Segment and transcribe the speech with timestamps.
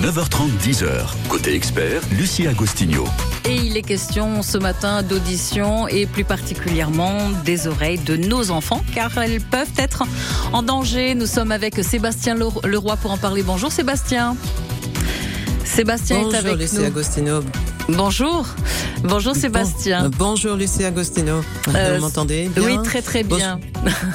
[0.00, 1.08] 9h30, 10h.
[1.28, 3.04] Côté expert, Lucie Agostinho.
[3.44, 8.84] Et il est question ce matin d'audition et plus particulièrement des oreilles de nos enfants
[8.94, 10.04] car elles peuvent être
[10.52, 11.16] en danger.
[11.16, 13.42] Nous sommes avec Sébastien Leroy pour en parler.
[13.42, 14.36] Bonjour Sébastien.
[15.64, 16.84] Sébastien Bonjour, est avec Lucie nous.
[16.84, 17.40] Agostino.
[17.88, 18.46] Bonjour.
[19.04, 20.10] Bonjour Sébastien.
[20.18, 21.40] Bonjour Lucie Agostino.
[21.74, 23.60] Euh, Vous m'entendez bien Oui, très très bien.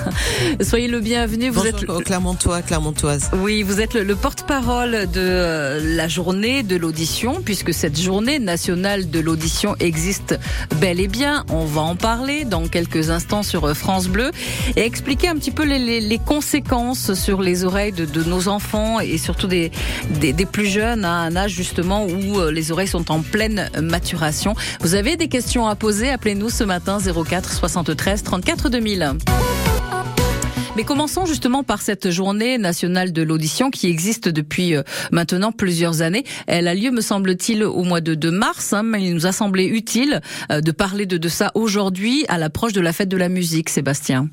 [0.62, 1.50] Soyez le bienvenu.
[1.50, 3.30] Vous Bonjour êtes au Clermontois, Clermontoise.
[3.40, 8.38] Oui, vous êtes le, le porte-parole de euh, la journée de l'audition, puisque cette journée
[8.40, 10.38] nationale de l'audition existe
[10.80, 11.44] bel et bien.
[11.50, 14.30] On va en parler dans quelques instants sur euh, France Bleu
[14.76, 18.50] et expliquer un petit peu les, les- les conséquences sur les oreilles de, de nos
[18.50, 19.72] enfants et surtout des,
[20.20, 23.63] des, des plus jeunes, à un âge justement où euh, les oreilles sont en pleine
[23.82, 24.56] maturation.
[24.82, 29.14] Vous avez des questions à poser Appelez-nous ce matin 04 73 34 2000.
[30.76, 34.82] Mais commençons justement par cette journée nationale de l'audition qui existe depuis euh,
[35.12, 36.24] maintenant plusieurs années.
[36.48, 39.32] Elle a lieu, me semble-t-il, au mois de, de mars, hein, mais il nous a
[39.32, 43.18] semblé utile euh, de parler de, de ça aujourd'hui à l'approche de la fête de
[43.18, 44.30] la musique, Sébastien.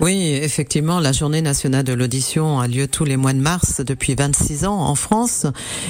[0.00, 4.14] Oui, effectivement, la journée nationale de l'audition a lieu tous les mois de mars depuis
[4.14, 5.46] 26 ans en France.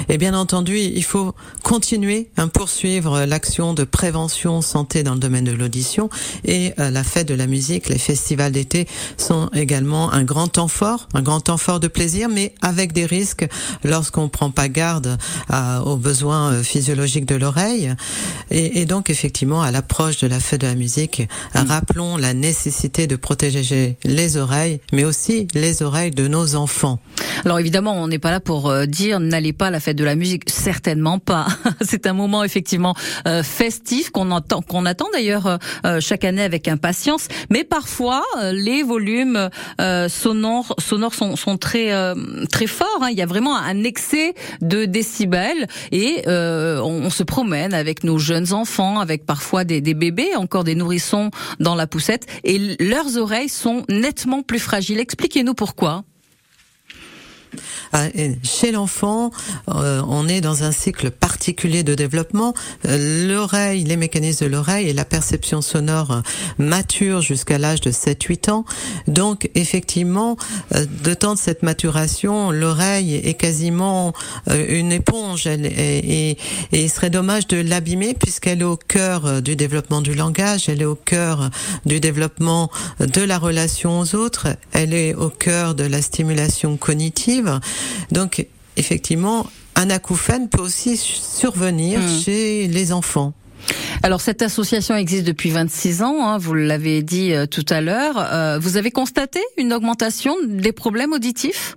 [0.08, 5.44] Et bien entendu, il faut continuer à poursuivre l'action de prévention santé dans le domaine
[5.44, 6.08] de l'audition.
[6.44, 10.68] Et euh, la fête de la musique, les festivals d'été sont également un grand temps
[10.68, 13.46] fort, un grand temps fort de plaisir, mais avec des risques
[13.84, 15.18] lorsqu'on prend pas garde
[15.48, 17.94] à- aux besoins euh, physiologiques de l'oreille.
[18.50, 21.22] Et, et donc, effectivement, à l'approche de la fête de la musique,
[21.54, 23.62] rappelons la nécessité de protéger
[24.04, 26.98] les oreilles, mais aussi les oreilles de nos enfants.
[27.44, 30.04] Alors évidemment, on n'est pas là pour euh, dire n'allez pas à la fête de
[30.04, 31.46] la musique, certainement pas.
[31.80, 32.94] C'est un moment effectivement
[33.26, 37.28] euh, festif qu'on entend, qu'on attend d'ailleurs euh, chaque année avec impatience.
[37.50, 39.50] Mais parfois, les volumes
[40.08, 41.92] sonores, sont, très
[42.50, 43.00] très forts.
[43.02, 43.08] hein.
[43.10, 48.52] Il y a vraiment un excès de décibels et on, se promène avec nos jeunes
[48.52, 53.48] enfants, avec parfois des, des bébés, encore des nourrissons dans la poussette, et leurs oreilles
[53.56, 55.00] sont nettement plus fragiles.
[55.00, 56.04] Expliquez-nous pourquoi.
[57.92, 58.06] Ah,
[58.42, 59.30] Chez l'enfant,
[59.68, 62.54] euh, on est dans un cycle particulier de développement.
[62.86, 66.22] Euh, L'oreille, les mécanismes de l'oreille et la perception sonore
[66.58, 68.64] maturent jusqu'à l'âge de 7-8 ans.
[69.06, 70.36] Donc, effectivement,
[70.74, 74.12] euh, de temps de cette maturation, l'oreille est quasiment
[74.50, 75.46] une éponge.
[75.46, 76.36] Et,
[76.72, 80.86] il serait dommage de l'abîmer puisqu'elle est au cœur du développement du langage, elle est
[80.86, 81.50] au cœur
[81.84, 87.45] du développement de la relation aux autres, elle est au cœur de la stimulation cognitive.
[88.10, 88.46] Donc,
[88.76, 92.20] effectivement, un acouphène peut aussi survenir Mm.
[92.24, 93.32] chez les enfants.
[94.02, 98.14] Alors cette association existe depuis 26 ans, hein, vous l'avez dit euh, tout à l'heure.
[98.18, 101.76] Euh, vous avez constaté une augmentation des problèmes auditifs?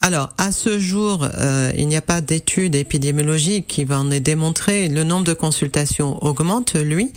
[0.00, 4.88] Alors, à ce jour, euh, il n'y a pas d'études épidémiologiques qui va en démontrer.
[4.88, 7.12] Le nombre de consultations augmente, lui,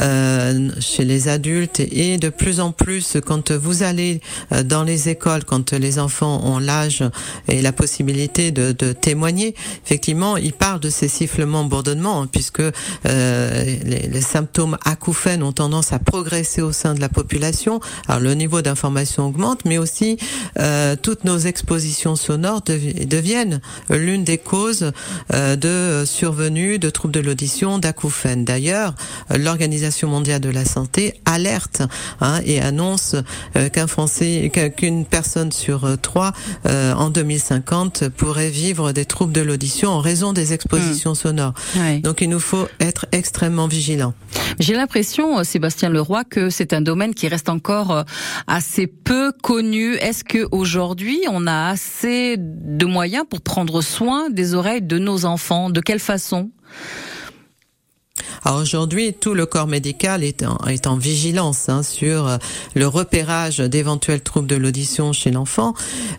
[0.00, 5.10] euh, chez les adultes et de plus en plus quand vous allez euh, dans les
[5.10, 7.04] écoles, quand les enfants ont l'âge
[7.46, 9.54] et la possibilité de, témoigner,
[9.84, 12.62] effectivement, ils parlent de ces sifflements, bourdonnements, hein, puisque
[13.04, 17.80] les, les symptômes acouphènes ont tendance à progresser au sein de la population.
[18.08, 20.16] Alors, le niveau d'information augmente, mais aussi
[21.02, 23.60] toutes nos expositions sonores devi- deviennent
[23.90, 24.92] l'une des causes
[25.32, 28.44] euh, de survenue de troubles de l'audition, d'acouphènes.
[28.44, 28.94] D'ailleurs,
[29.36, 31.82] l'Organisation mondiale de la santé alerte
[32.20, 33.16] hein, et annonce
[33.56, 36.32] euh, qu'un Français, qu'un- qu'une personne sur trois
[36.66, 41.54] euh, en 2050 pourrait vivre des troubles de l'audition en raison des expositions sonores.
[42.00, 44.14] Donc, il nous faut être extrêmement vigilants.
[44.60, 48.04] J'ai l'impression, euh, Sébastien Leroy, que c'est un domaine qui reste encore
[48.46, 49.94] assez peu connu.
[49.96, 55.24] Est-ce que aujourd'hui on a assez de moyens pour prendre soin des oreilles de nos
[55.24, 55.70] enfants.
[55.70, 56.50] De quelle façon?
[58.44, 62.36] Alors aujourd'hui, tout le corps médical est en, est en vigilance hein, sur euh,
[62.74, 65.74] le repérage d'éventuels troubles de l'audition chez l'enfant,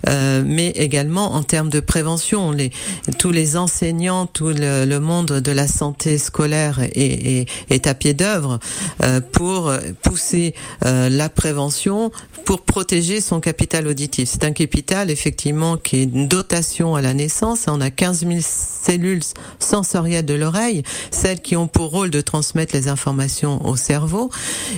[0.08, 2.52] euh, mais également en termes de prévention.
[2.52, 2.72] Les,
[3.18, 7.94] tous les enseignants, tout le, le monde de la santé scolaire est, est, est à
[7.94, 8.60] pied d'œuvre
[9.04, 10.54] euh, pour pousser
[10.86, 12.12] euh, la prévention,
[12.46, 14.30] pour protéger son capital auditif.
[14.30, 17.66] C'est un capital effectivement qui est une dotation à la naissance.
[17.68, 19.24] On a 15 000 cellules
[19.60, 24.30] sensorielles de l'oreille, celles qui ont pour rôle de transmettre les informations au cerveau.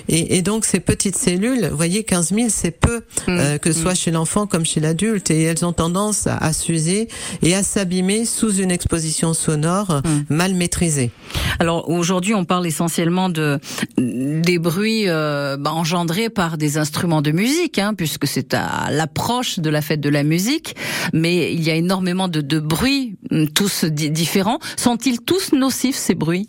[0.08, 3.30] Et, et donc ces petites cellules, vous voyez, 15 000, c'est peu, mm.
[3.30, 4.04] euh, que ce soit mm.
[4.04, 7.08] chez l'enfant comme chez l'adulte, et elles ont tendance à, s'user
[7.42, 10.34] et à s'abîmer sous une exposition sonore mm.
[10.34, 11.10] mal maîtrisée.
[11.60, 13.60] Alors aujourd'hui, on parle essentiellement de
[13.98, 19.60] des bruits euh, bah, engendrés par des instruments de musique, hein, puisque c'est à l'approche
[19.60, 20.76] de la fête de la musique.
[21.14, 23.16] Mais il y a énormément de, de bruits,
[23.56, 24.60] tous différents.
[24.76, 26.48] Sont-ils tous nocifs ces bruits?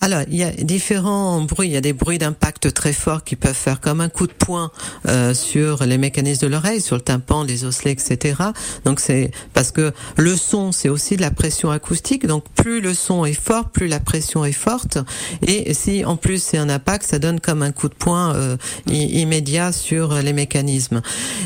[0.00, 1.68] Alors, il y a différents bruits.
[1.68, 4.32] Il y a des bruits d'impact très forts qui peuvent faire comme un coup de
[4.32, 4.70] poing
[5.08, 8.36] euh, sur les mécanismes de l'oreille, sur le tympan, les osselets, etc.
[8.84, 12.26] Donc c'est parce que le son, c'est aussi de la pression acoustique.
[12.26, 14.98] Donc plus le son est fort, plus la pression est forte.
[15.42, 18.56] Et si en plus c'est un impact, ça donne comme un coup de poing euh,
[18.86, 21.02] immédiat sur les mécanismes.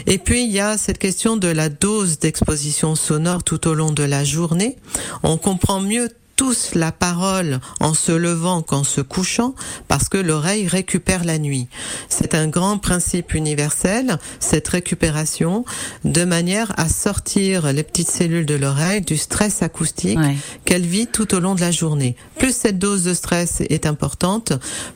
[0.07, 3.93] Et puis il y a cette question de la dose d'exposition sonore tout au long
[3.93, 4.77] de la journée.
[5.23, 6.11] On comprend mieux
[6.43, 9.55] tous la parole en se levant qu'en se couchant
[9.87, 11.69] parce que l'oreille récupère la nuit.
[12.09, 15.65] C'est un grand principe universel, cette récupération,
[16.03, 20.19] de manière à sortir les petites cellules de l'oreille du stress acoustique
[20.65, 22.17] qu'elle vit tout au long de la journée.
[22.41, 24.53] Plus cette dose de stress est importante,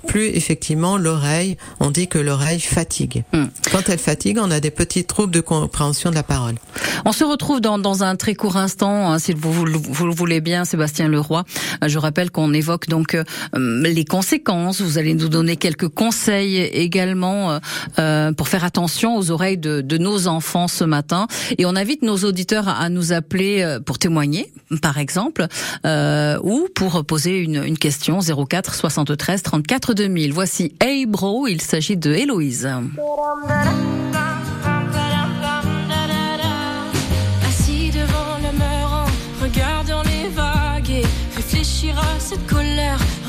[0.09, 3.23] plus effectivement l'oreille, on dit que l'oreille fatigue.
[3.33, 3.45] Hmm.
[3.71, 6.57] Quand elle fatigue, on a des petits troubles de compréhension de la parole.
[7.05, 10.15] On se retrouve dans, dans un très court instant, hein, si vous, vous, vous le
[10.15, 11.36] voulez bien, Sébastien Leroy
[11.83, 13.25] euh, je rappelle qu'on évoque donc euh,
[13.55, 14.81] les conséquences.
[14.81, 17.59] Vous allez nous donner quelques conseils également
[17.99, 21.27] euh, pour faire attention aux oreilles de, nos enfants ce matin.
[21.57, 24.53] Et on invite nos auditeurs à nous appeler pour témoigner,
[24.83, 25.47] par exemple,
[25.85, 30.33] ou pour poser une, une question 04 73 34 2000.
[30.33, 32.69] Voici Hey Bro, il s'agit de Héloïse.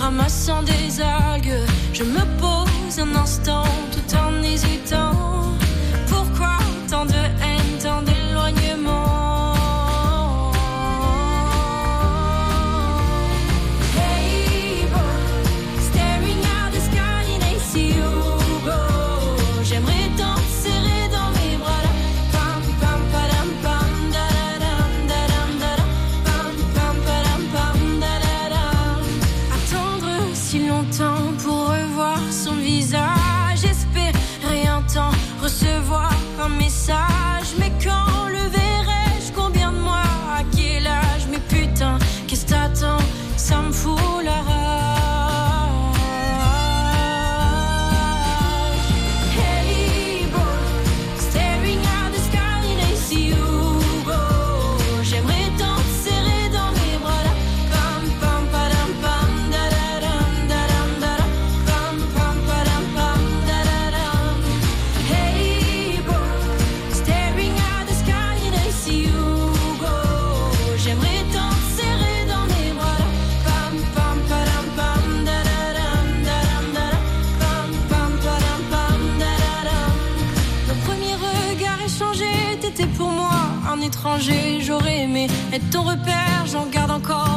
[0.08, 1.66] Ramassant des algues.
[1.94, 4.27] Je me pose un instant tout en
[85.72, 87.37] ton repère, j'en garde encore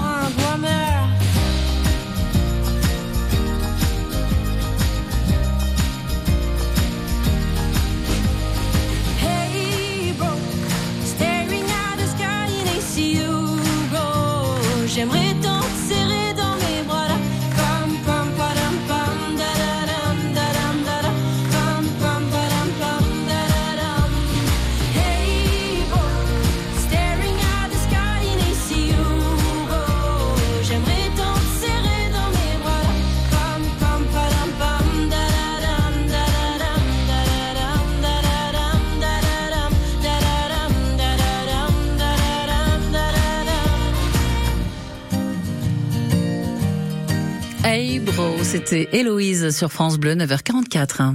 [48.51, 51.15] c'était Héloïse sur France Bleu, 9h44.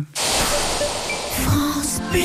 [1.43, 2.21] France Bleu.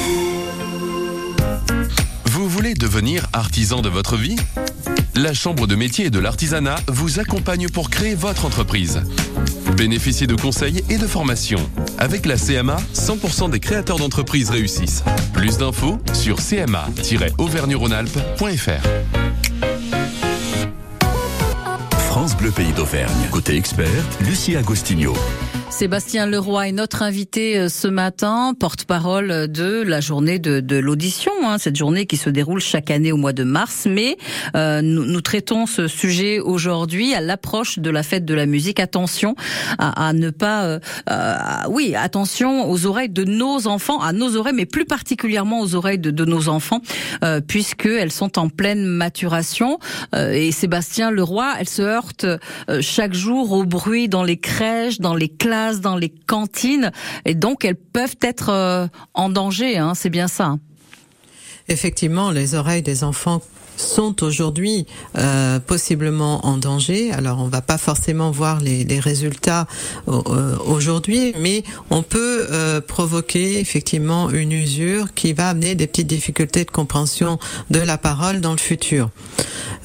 [2.27, 4.37] Vous voulez devenir artisan de votre vie?
[5.17, 9.03] La Chambre de métier et de l'artisanat vous accompagne pour créer votre entreprise.
[9.77, 11.69] Bénéficiez de conseils et de formations.
[11.99, 15.03] Avec la CMA, 100% des créateurs d'entreprises réussissent.
[15.33, 19.20] Plus d'infos sur cma-auvergne-rhône-alpes.fr.
[22.31, 23.29] France Bleu Pays d'Auvergne.
[23.33, 23.89] Côté expert,
[24.21, 25.15] Lucie Agostinho.
[25.71, 31.33] Sébastien Leroy est notre invité euh, ce matin, porte-parole de la journée de, de l'audition,
[31.45, 33.87] hein, cette journée qui se déroule chaque année au mois de mars.
[33.89, 34.19] Mais
[34.57, 38.81] euh, nous, nous, traitons ce sujet aujourd'hui à l'approche de la fête de la musique.
[38.81, 39.37] Attention
[39.79, 41.37] à, à ne pas, euh, euh,
[41.71, 46.01] oui, attention aux oreilles de nos enfants, à nos oreilles, mais plus particulièrement aux oreilles
[46.01, 46.81] de, de nos enfants,
[47.25, 49.79] euh, puisque elles sont en pleine maturation.
[50.17, 52.27] Et Sébastien Leroy, elle se heurte
[52.81, 56.93] chaque jour au bruit dans les crèches, dans les classes dans les cantines
[57.25, 59.79] et donc elles peuvent être euh, en danger.
[59.79, 60.57] Hein, c'est bien ça.
[61.69, 63.43] Effectivement, les oreilles des enfants
[63.81, 64.87] sont aujourd'hui
[65.19, 67.13] euh, possiblement en danger.
[67.13, 69.67] Alors on va pas forcément voir les, les résultats
[70.09, 76.07] euh, aujourd'hui, mais on peut euh, provoquer effectivement une usure qui va amener des petites
[76.07, 77.39] difficultés de compréhension
[77.71, 79.11] de la parole dans le futur.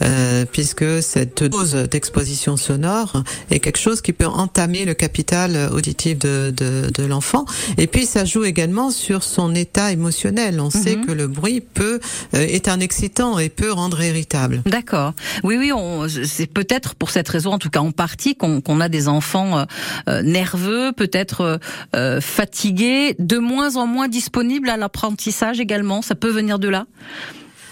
[0.02, 6.18] Euh, puisque cette dose d'exposition sonore est quelque chose qui peut entamer le capital auditif
[6.20, 7.46] de, de, de l'enfant.
[7.78, 10.60] Et puis ça joue également sur son état émotionnel.
[10.60, 10.84] On mm -hmm.
[10.84, 11.06] sait mhm.
[11.06, 12.00] que le bruit peut
[12.34, 13.85] euh, est un excitant et peut rendre
[14.66, 15.14] D'accord.
[15.44, 15.72] Oui, oui,
[16.26, 19.60] c'est peut-être pour cette raison, en tout cas en partie, qu'on qu a des enfants
[19.60, 19.66] euh,
[20.10, 21.60] euh, nerveux, peut-être
[21.96, 26.02] euh, fatigués, de moins en moins disponibles à l'apprentissage également.
[26.02, 26.86] Ça peut venir de là?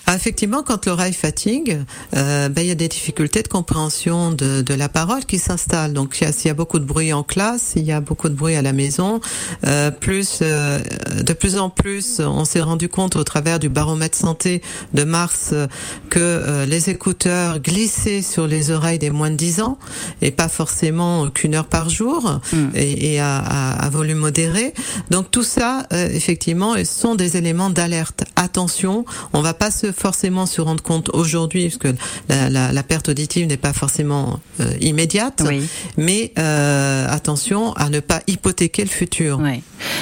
[0.05, 1.79] Ah, effectivement, quand l'oreille fatigue,
[2.15, 5.93] euh, ben, il y a des difficultés de compréhension de, de la parole qui s'installent.
[5.93, 8.35] Donc, s'il y, y, a beaucoup de bruit en classe, il y a beaucoup de
[8.35, 9.21] bruit à la maison,
[9.65, 10.79] euh, plus euh,
[11.21, 14.61] de plus en plus, on s'est rendu compte au travers du baromètre santé
[14.93, 15.67] de mars euh,
[16.09, 19.77] que euh, les écouteurs glissaient sur les oreilles des moins de 10 ans
[20.21, 22.57] et pas forcément qu'une heure par jour mm.
[22.75, 24.73] et, et à, à, à, volume modéré.
[25.11, 28.25] Donc, tout ça, effectivement, sont des éléments d'alerte.
[28.35, 31.95] Attention, on va pas se forcément se rendre compte aujourd'hui, parce que
[32.29, 35.63] la, la, la perte auditive n'est pas forcément euh, immédiate, oui.
[35.97, 39.39] mais euh, attention à ne pas hypothéquer le futur.
[39.41, 39.61] Oui.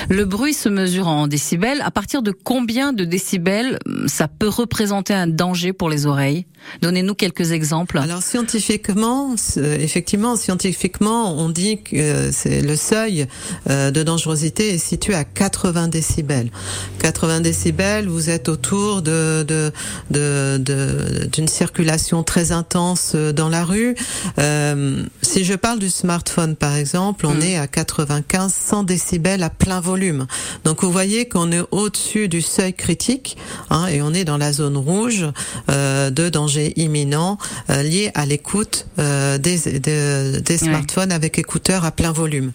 [0.10, 1.82] Le bruit se mesure en décibels.
[1.82, 6.46] À partir de combien de décibels ça peut représenter un danger pour les oreilles?
[6.82, 7.98] Donnez-nous quelques exemples.
[7.98, 13.28] Alors scientifiquement, effectivement, scientifiquement, on dit que c'est le seuil
[13.70, 16.52] euh, de dangerosité est situé à 80 décibels.
[17.00, 19.72] 80 décibels, vous êtes autour de, de
[20.10, 23.96] d'une circulation très intense dans la rue.
[24.40, 27.42] Euh, si je parle du smartphone, par exemple, on mmh.
[27.44, 30.28] est à 95, 100 décibels à plein volume.
[30.64, 33.38] Donc vous voyez qu'on est au-dessus du seuil critique
[33.70, 35.26] hein, et on est dans la zone rouge
[35.70, 37.38] euh, de danger imminent
[37.70, 41.16] euh, lié à l'écoute euh, des, des, des, smartphones ouais.
[41.16, 42.52] avec écouteurs à plein volume.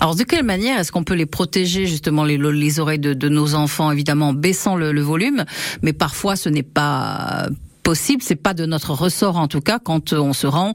[0.00, 3.28] Alors de quelle manière est-ce qu'on peut les protéger justement les, les oreilles de, de,
[3.28, 5.44] nos enfants évidemment en baissant le, le volume,
[5.82, 7.48] mais parfois ce n'est pas
[7.82, 10.74] possible, c'est pas de notre ressort en tout cas quand on se rend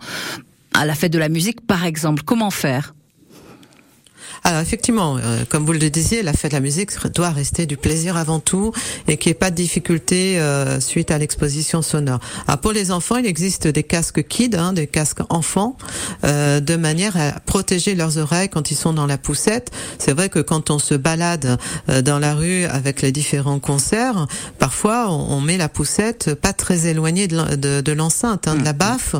[0.73, 2.23] à la fête de la musique par exemple.
[2.23, 2.93] Comment faire?
[4.43, 7.77] Alors effectivement, euh, comme vous le disiez, la fête de la musique doit rester du
[7.77, 8.73] plaisir avant tout
[9.07, 12.19] et qu'il n'y ait pas de difficulté euh, suite à l'exposition sonore.
[12.47, 15.77] Alors pour les enfants, il existe des casques kids, hein, des casques enfants,
[16.25, 19.71] euh, de manière à protéger leurs oreilles quand ils sont dans la poussette.
[19.97, 21.57] C'est vrai que quand on se balade
[21.87, 24.27] euh, dans la rue avec les différents concerts,
[24.59, 29.15] parfois on, on met la poussette pas très éloignée de l'enceinte, hein, de la baffe,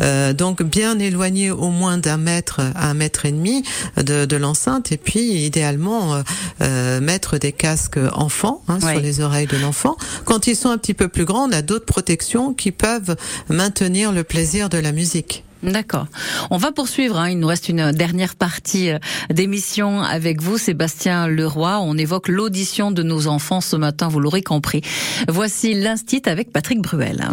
[0.00, 3.62] euh, donc bien éloignée au moins d'un mètre à un mètre et demi
[3.96, 6.22] de, de l'enceinte et puis idéalement euh,
[6.60, 9.96] euh, mettre des casques enfants hein, sur les oreilles de l'enfant.
[10.24, 13.16] Quand ils sont un petit peu plus grands, on a d'autres protections qui peuvent
[13.48, 15.44] maintenir le plaisir de la musique.
[15.62, 16.06] D'accord.
[16.50, 17.18] On va poursuivre.
[17.18, 17.30] Hein.
[17.30, 18.98] Il nous reste une dernière partie euh,
[19.30, 21.80] d'émission avec vous, Sébastien Leroy.
[21.80, 24.82] On évoque l'audition de nos enfants ce matin, vous l'aurez compris.
[25.28, 27.28] Voici l'Instit avec Patrick Bruel.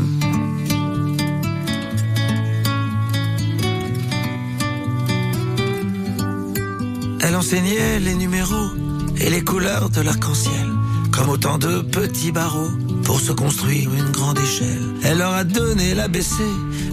[7.25, 8.69] Elle enseignait les numéros
[9.17, 10.67] et les couleurs de l'arc-en-ciel,
[11.09, 12.71] comme autant de petits barreaux
[13.05, 14.83] pour se construire une grande échelle.
[15.05, 16.43] Elle leur a donné l'ABC,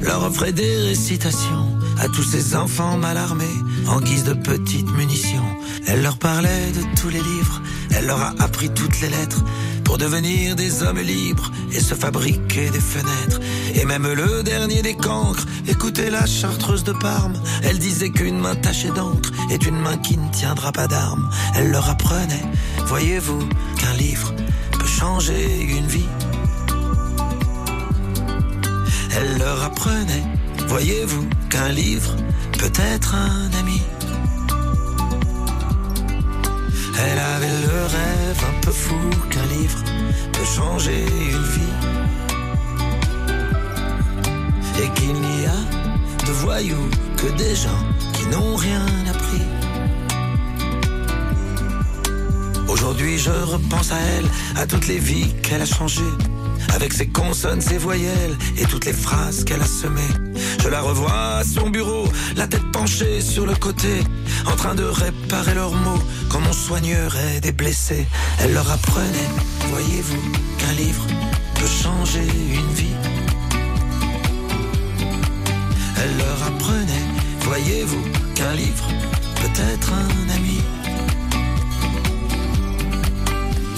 [0.01, 3.45] leur offrait des récitations à tous ces enfants mal armés
[3.89, 5.45] en guise de petites munitions.
[5.89, 7.61] Elle leur parlait de tous les livres,
[7.91, 9.43] elle leur a appris toutes les lettres
[9.91, 13.41] pour devenir des hommes libres et se fabriquer des fenêtres.
[13.75, 17.33] Et même le dernier des cancres, écoutez la chartreuse de Parme,
[17.65, 21.29] elle disait qu'une main tachée d'encre est une main qui ne tiendra pas d'armes.
[21.57, 22.47] Elle leur apprenait,
[22.87, 23.49] voyez-vous,
[23.81, 24.33] qu'un livre
[24.79, 26.13] peut changer une vie.
[29.17, 30.23] Elle leur apprenait,
[30.69, 32.15] voyez-vous, qu'un livre
[32.61, 33.83] peut être un ami.
[37.03, 39.83] Elle avait le rêve un peu fou qu'un livre
[40.33, 41.77] peut changer une vie.
[44.83, 45.61] Et qu'il n'y a
[46.27, 49.43] de voyous que des gens qui n'ont rien appris.
[52.69, 54.27] Aujourd'hui je repense à elle,
[54.57, 56.15] à toutes les vies qu'elle a changées.
[56.75, 60.15] Avec ses consonnes, ses voyelles et toutes les phrases qu'elle a semées.
[60.63, 62.05] Je la revois à son bureau,
[62.37, 64.03] la tête penchée sur le côté,
[64.47, 68.07] en train de réparer leurs mots, comme on soignerait des blessés.
[68.41, 69.31] Elle leur apprenait,
[69.69, 70.23] voyez-vous,
[70.59, 71.07] qu'un livre
[71.55, 72.97] peut changer une vie.
[76.03, 77.07] Elle leur apprenait,
[77.41, 78.05] voyez-vous,
[78.35, 78.89] qu'un livre
[79.37, 80.61] peut être un ami.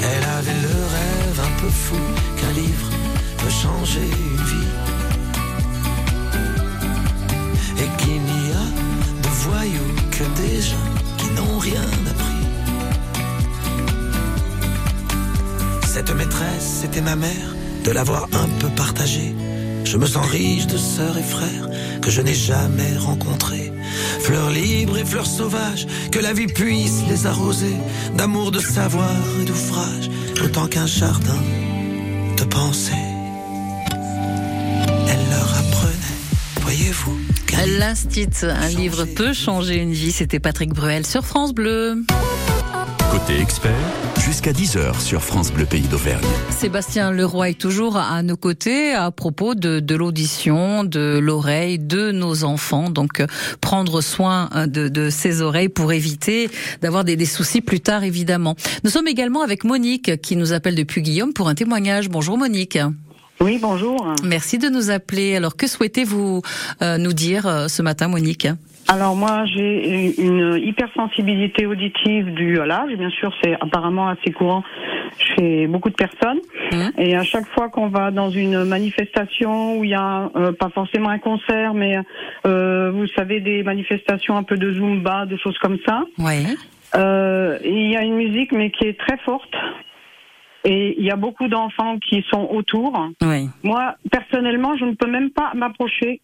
[0.05, 1.97] Elle avait le rêve un peu fou
[2.37, 2.89] qu'un livre
[3.39, 4.82] peut changer une vie.
[16.05, 17.55] Cette maîtresse, c'était ma mère,
[17.85, 19.37] de l'avoir un peu partagée.
[19.85, 21.69] Je me sens riche de sœurs et frères
[22.01, 23.73] que je n'ai jamais rencontrés.
[24.19, 27.77] Fleurs libres et fleurs sauvages, que la vie puisse les arroser
[28.17, 30.11] d'amour, de savoir et d'ouvrage,
[30.45, 31.41] autant qu'un jardin
[32.37, 33.07] de pensée.
[35.09, 36.19] Elle leur apprenait,
[36.63, 37.17] voyez-vous.
[37.79, 40.11] L'Instit, un livre peut changer une vie.
[40.11, 42.03] C'était Patrick Bruel sur France Bleu.
[43.27, 43.79] Côté expert,
[44.21, 46.25] jusqu'à 10h sur France Bleu Pays d'Auvergne.
[46.51, 52.11] Sébastien Leroy est toujours à nos côtés à propos de, de l'audition, de l'oreille de
[52.11, 52.91] nos enfants.
[52.91, 53.27] Donc, euh,
[53.61, 56.51] prendre soin euh, de, de ces oreilles pour éviter
[56.81, 58.57] d'avoir des, des soucis plus tard, évidemment.
[58.83, 62.09] Nous sommes également avec Monique qui nous appelle depuis Guillaume pour un témoignage.
[62.09, 62.79] Bonjour Monique.
[63.43, 64.15] Oui, bonjour.
[64.25, 65.35] Merci de nous appeler.
[65.37, 66.43] Alors, que souhaitez-vous
[66.81, 68.47] euh, nous dire euh, ce matin, Monique?
[68.89, 72.93] Alors moi, j'ai une hypersensibilité auditive due à l'âge.
[72.97, 74.63] Bien sûr, c'est apparemment assez courant
[75.19, 76.41] chez beaucoup de personnes.
[76.73, 80.53] Hein Et à chaque fois qu'on va dans une manifestation où il y a euh,
[80.53, 81.97] pas forcément un concert, mais
[82.47, 86.47] euh, vous savez des manifestations un peu de zumba, de choses comme ça, Oui.
[86.97, 89.55] euh, il y a une musique mais qui est très forte.
[90.65, 93.09] Et il y a beaucoup d'enfants qui sont autour.
[93.23, 93.49] Oui.
[93.65, 96.21] Moi, personnellement, je ne peux même pas m'approcher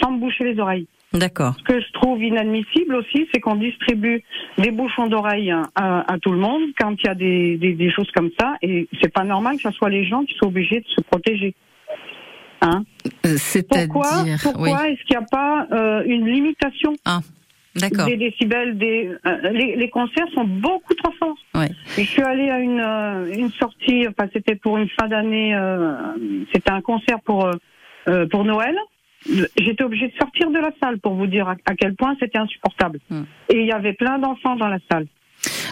[0.00, 0.86] sans me boucher les oreilles.
[1.12, 1.54] D'accord.
[1.58, 4.22] Ce que je trouve inadmissible aussi, c'est qu'on distribue
[4.58, 5.64] des bouchons d'oreilles à,
[6.12, 8.86] à tout le monde quand il y a des, des, des choses comme ça, et
[9.02, 11.54] c'est pas normal que ce soit les gens qui soient obligés de se protéger.
[12.62, 12.84] Hein
[13.26, 14.30] Euh, C'est-à-dire, pourquoi oui.
[14.42, 17.20] pourquoi est-ce qu'il n'y a pas euh, une limitation Ah,
[17.74, 18.06] d'accord.
[18.06, 21.38] des décibels des, euh, les, les concerts sont beaucoup trop forts.
[21.56, 21.70] Ouais.
[21.96, 25.96] Je suis allée à une, euh, une sortie, enfin c'était pour une fin d'année, euh,
[26.52, 27.50] c'était un concert pour,
[28.30, 28.76] pour Noël.
[29.26, 32.38] J'étais obligée de sortir de la salle pour vous dire à, à quel point c'était
[32.38, 33.00] insupportable.
[33.10, 33.22] Hmm.
[33.50, 35.06] Et il y avait plein d'enfants dans la salle.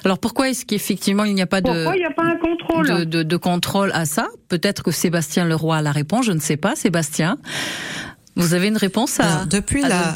[0.05, 2.37] Alors pourquoi est-ce qu'effectivement il n'y a pas de Pourquoi il n'y a pas un
[2.37, 4.29] contrôle de, de, de contrôle à ça?
[4.49, 6.75] Peut-être que Sébastien Leroy a la réponse, je ne sais pas.
[6.77, 7.39] Sébastien,
[8.37, 10.15] vous avez une réponse à Alors, depuis à la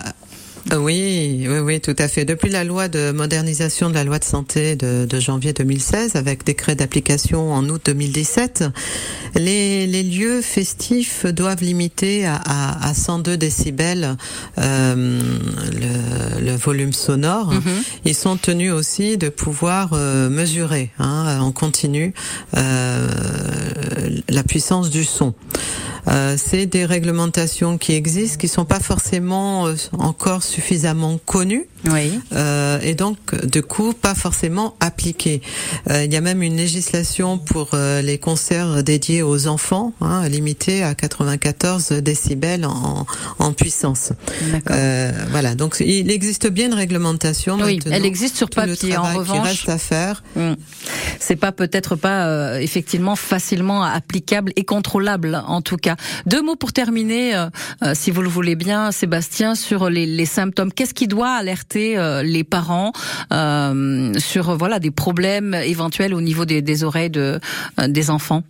[0.78, 2.24] oui, oui, oui, tout à fait.
[2.24, 6.44] Depuis la loi de modernisation de la loi de santé de, de janvier 2016, avec
[6.44, 8.64] décret d'application en août 2017,
[9.34, 14.16] les, les lieux festifs doivent limiter à, à, à 102 décibels
[14.58, 15.20] euh,
[15.72, 17.52] le, le volume sonore.
[17.52, 17.82] Mhm.
[18.04, 22.14] Ils sont tenus aussi de pouvoir euh, mesurer hein, en continu
[22.56, 23.08] euh,
[24.28, 25.34] la puissance du son.
[26.08, 31.66] Euh, c'est des réglementations qui existent, qui sont pas forcément euh, encore suffisamment connues.
[31.90, 32.18] Oui.
[32.32, 35.42] Euh, et donc de coup pas forcément appliquées.
[35.90, 40.28] Euh, il y a même une législation pour euh, les concerts dédiés aux enfants, hein,
[40.28, 43.06] limitée à 94 décibels en,
[43.38, 44.12] en puissance.
[44.52, 44.76] D'accord.
[44.78, 47.58] Euh, voilà, donc il existe bien une réglementation.
[47.60, 48.96] Oui, elle existe sur papier.
[48.96, 50.22] En travail revanche, qui reste à faire.
[50.36, 50.54] Hmm.
[51.18, 55.91] C'est pas peut-être pas euh, effectivement facilement applicable et contrôlable en tout cas.
[56.26, 57.46] Deux mots pour terminer, euh,
[57.82, 60.72] euh, si vous le voulez bien, Sébastien, sur les, symptômes.
[60.72, 62.92] Qu'est-ce qui doit alerter euh, les parents
[64.18, 67.40] sur voilà des problèmes éventuels au niveau des, des oreilles de,
[67.88, 68.42] des enfants?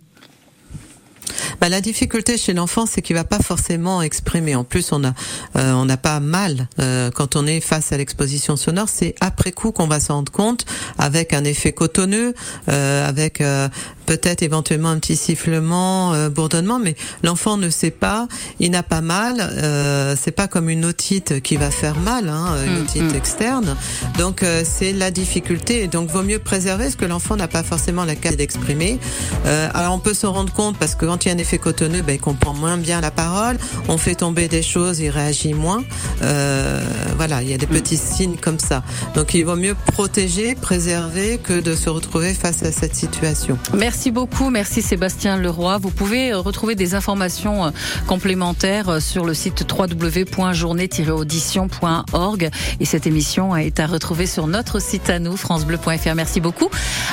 [1.61, 4.55] Bah, la difficulté chez l'enfant, c'est qu'il va pas forcément exprimer.
[4.55, 5.13] En plus, on a,
[5.55, 8.89] euh, on n'a pas mal euh, quand on est face à l'exposition sonore.
[8.89, 10.65] C'est après coup qu'on va s'en rendre compte,
[10.97, 12.33] avec un effet cotonneux,
[12.69, 13.69] euh, avec euh,
[14.05, 18.27] peut-être éventuellement un petit sifflement, euh, bourdonnement, mais l'enfant ne sait pas.
[18.59, 19.37] Il n'a pas mal.
[19.39, 23.15] Euh, c'est pas comme une otite qui va faire mal, hein, une Mm, otite mm.
[23.15, 23.75] externe.
[24.17, 25.87] Donc euh, c'est la difficulté.
[25.87, 28.99] Donc vaut mieux préserver ce que l'enfant n'a pas forcément la capacité d'exprimer.
[29.45, 31.57] Euh, alors on peut s'en rendre compte parce que quand il y a un effet
[31.57, 33.57] cotonneux, ben, il comprend moins bien la parole.
[33.89, 35.83] On fait tomber des choses, il réagit moins.
[36.21, 36.81] Euh,
[37.17, 37.41] voilà.
[37.41, 38.81] il y a des petits signes comme ça.
[39.13, 43.59] Donc il vaut mieux protéger, préserver que de se retrouver face à cette situation.
[43.77, 45.79] Merci beaucoup, merci Sébastien Leroy.
[45.79, 47.71] Vous pouvez euh, retrouver des informations euh,
[48.07, 55.19] complémentaires sur le site www.journée-audition.org et cette émission est à retrouver sur notre site à
[55.19, 56.15] nous francebleu.fr.
[56.15, 56.69] Merci beaucoup.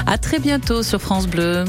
[0.07, 1.65] À très bientôt sur France Bleu.